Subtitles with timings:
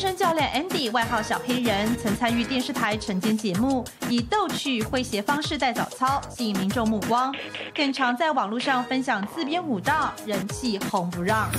[0.00, 7.34] 身教练 Andy，外号小黑人，曾参与电视台晨间节目，以逗趣诙谐方式带早操，吸引民众目光，
[7.74, 11.50] 更常在网络上分享自编舞蹈，人气红不让。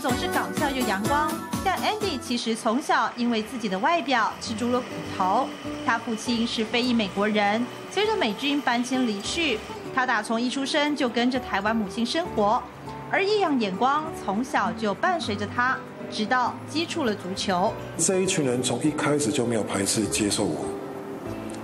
[0.00, 1.30] 总是搞笑又阳光。
[1.64, 5.46] 但 Andy 其实从小因为自己的外表吃足了苦头。
[5.86, 9.58] 他父亲是非裔美国人，随着美军搬迁离去，
[9.94, 12.62] 他打从一出生就跟着台湾母亲生活，
[13.10, 15.76] 而异样眼光从小就伴随着他，
[16.10, 17.72] 直到接触了足球。
[17.98, 20.64] 这一群人从一开始就没有排斥接受我，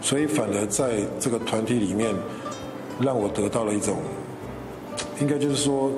[0.02, 2.15] 所以反而在这个团体里面，
[3.01, 3.96] 让我得到了一种，
[5.21, 5.91] 应该就是说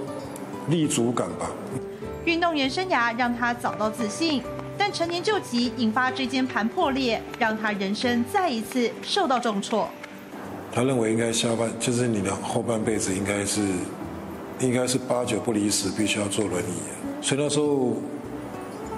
[0.68, 1.50] 立足感吧。
[2.24, 4.42] 运动员生涯让他找到自信，
[4.76, 9.88] 但成年旧疾引发椎间盘破裂，让他人生再一次受到重挫。
[10.70, 13.62] 他认为应该下半就是你的后半辈子应该是，
[14.60, 17.22] 应该是八九不离十，必须要坐轮椅。
[17.22, 17.94] 所以那时候，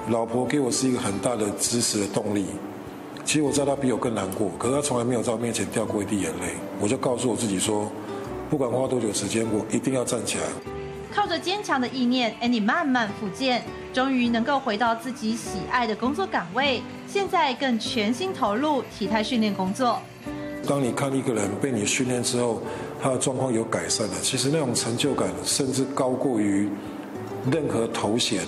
[0.09, 2.47] 老婆给我是一个很大的支持的动力。
[3.25, 6.55] 其实我知道他比我更难过，可是他从来没有在我面前掉过一滴眼泪。
[6.81, 7.89] 我就告诉我自己说，
[8.51, 10.45] 不管花多久时间，我一定要站起来。
[11.15, 16.83] 靠着坚强的意念，Andy 慢慢复健，终于能够回到自己喜爱的工作岗位。
[17.07, 20.01] 现在更全心投入体态训练工作。
[20.69, 22.63] 当你看一个人被你训练之后，
[23.03, 26.69] 他的状况有改善了，其实那种成就感甚至高过于
[27.51, 28.43] 任何头衔、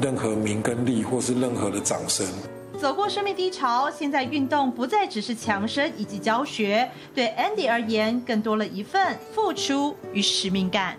[0.00, 2.26] 任何名跟利，或是任何的掌声。
[2.78, 10.96] 走过生命低潮，现在运动不再只是强身以及教学，对 Andy 而言，更多了一份付出与使命感。